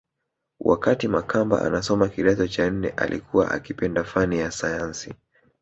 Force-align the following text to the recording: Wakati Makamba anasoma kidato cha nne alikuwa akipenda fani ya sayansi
Wakati 0.59 1.07
Makamba 1.07 1.61
anasoma 1.61 2.09
kidato 2.09 2.47
cha 2.47 2.69
nne 2.69 2.89
alikuwa 2.89 3.51
akipenda 3.51 4.03
fani 4.03 4.39
ya 4.39 4.51
sayansi 4.51 5.13